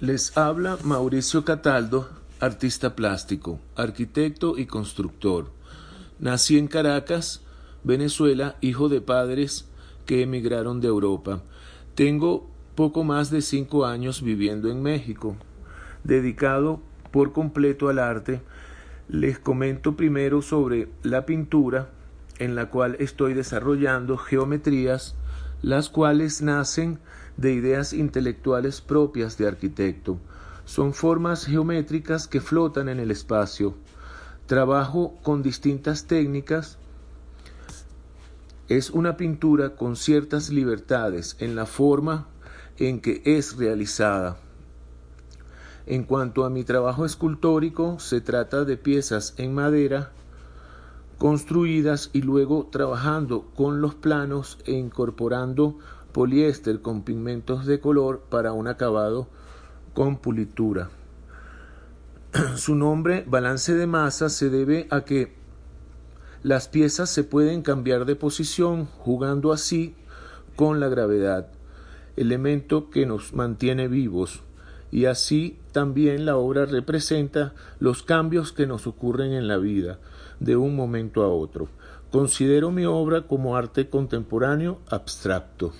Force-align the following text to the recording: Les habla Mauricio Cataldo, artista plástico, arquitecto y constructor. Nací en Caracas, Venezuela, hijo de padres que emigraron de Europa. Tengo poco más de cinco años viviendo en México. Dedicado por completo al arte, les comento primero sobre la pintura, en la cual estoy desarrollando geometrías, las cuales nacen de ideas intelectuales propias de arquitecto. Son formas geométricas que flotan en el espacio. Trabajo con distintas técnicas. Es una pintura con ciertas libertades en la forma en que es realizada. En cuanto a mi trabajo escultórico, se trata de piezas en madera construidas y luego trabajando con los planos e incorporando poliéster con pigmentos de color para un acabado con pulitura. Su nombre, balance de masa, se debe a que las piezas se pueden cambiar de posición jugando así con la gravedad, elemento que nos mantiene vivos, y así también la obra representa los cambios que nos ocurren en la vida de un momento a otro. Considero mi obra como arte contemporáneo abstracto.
Les 0.00 0.36
habla 0.36 0.78
Mauricio 0.84 1.44
Cataldo, 1.44 2.08
artista 2.38 2.94
plástico, 2.94 3.58
arquitecto 3.74 4.56
y 4.56 4.66
constructor. 4.66 5.50
Nací 6.20 6.56
en 6.56 6.68
Caracas, 6.68 7.42
Venezuela, 7.82 8.54
hijo 8.60 8.88
de 8.88 9.00
padres 9.00 9.68
que 10.06 10.22
emigraron 10.22 10.80
de 10.80 10.86
Europa. 10.86 11.42
Tengo 11.96 12.48
poco 12.76 13.02
más 13.02 13.32
de 13.32 13.42
cinco 13.42 13.86
años 13.86 14.22
viviendo 14.22 14.70
en 14.70 14.84
México. 14.84 15.34
Dedicado 16.04 16.80
por 17.10 17.32
completo 17.32 17.88
al 17.88 17.98
arte, 17.98 18.40
les 19.08 19.40
comento 19.40 19.96
primero 19.96 20.42
sobre 20.42 20.88
la 21.02 21.26
pintura, 21.26 21.90
en 22.38 22.54
la 22.54 22.70
cual 22.70 22.94
estoy 23.00 23.34
desarrollando 23.34 24.16
geometrías, 24.16 25.16
las 25.60 25.88
cuales 25.88 26.40
nacen 26.40 27.00
de 27.38 27.52
ideas 27.52 27.94
intelectuales 27.94 28.82
propias 28.82 29.38
de 29.38 29.46
arquitecto. 29.46 30.18
Son 30.66 30.92
formas 30.92 31.46
geométricas 31.46 32.28
que 32.28 32.42
flotan 32.42 32.90
en 32.90 33.00
el 33.00 33.10
espacio. 33.10 33.74
Trabajo 34.46 35.16
con 35.22 35.42
distintas 35.42 36.06
técnicas. 36.06 36.76
Es 38.68 38.90
una 38.90 39.16
pintura 39.16 39.76
con 39.76 39.96
ciertas 39.96 40.50
libertades 40.50 41.36
en 41.38 41.56
la 41.56 41.64
forma 41.64 42.26
en 42.76 43.00
que 43.00 43.22
es 43.24 43.56
realizada. 43.56 44.36
En 45.86 46.04
cuanto 46.04 46.44
a 46.44 46.50
mi 46.50 46.64
trabajo 46.64 47.06
escultórico, 47.06 47.98
se 47.98 48.20
trata 48.20 48.66
de 48.66 48.76
piezas 48.76 49.32
en 49.38 49.54
madera 49.54 50.12
construidas 51.18 52.10
y 52.12 52.22
luego 52.22 52.68
trabajando 52.70 53.50
con 53.56 53.80
los 53.80 53.94
planos 53.94 54.58
e 54.64 54.72
incorporando 54.72 55.78
poliéster 56.18 56.82
con 56.82 57.02
pigmentos 57.02 57.64
de 57.64 57.78
color 57.78 58.24
para 58.28 58.52
un 58.52 58.66
acabado 58.66 59.28
con 59.94 60.16
pulitura. 60.16 60.90
Su 62.56 62.74
nombre, 62.74 63.24
balance 63.24 63.72
de 63.72 63.86
masa, 63.86 64.28
se 64.28 64.50
debe 64.50 64.88
a 64.90 65.02
que 65.02 65.36
las 66.42 66.66
piezas 66.66 67.08
se 67.08 67.22
pueden 67.22 67.62
cambiar 67.62 68.04
de 68.04 68.16
posición 68.16 68.86
jugando 68.86 69.52
así 69.52 69.94
con 70.56 70.80
la 70.80 70.88
gravedad, 70.88 71.52
elemento 72.16 72.90
que 72.90 73.06
nos 73.06 73.32
mantiene 73.32 73.86
vivos, 73.86 74.42
y 74.90 75.04
así 75.04 75.60
también 75.70 76.26
la 76.26 76.36
obra 76.36 76.66
representa 76.66 77.54
los 77.78 78.02
cambios 78.02 78.50
que 78.50 78.66
nos 78.66 78.88
ocurren 78.88 79.34
en 79.34 79.46
la 79.46 79.58
vida 79.58 80.00
de 80.40 80.56
un 80.56 80.74
momento 80.74 81.22
a 81.22 81.28
otro. 81.28 81.68
Considero 82.10 82.72
mi 82.72 82.86
obra 82.86 83.28
como 83.28 83.56
arte 83.56 83.88
contemporáneo 83.88 84.80
abstracto. 84.88 85.72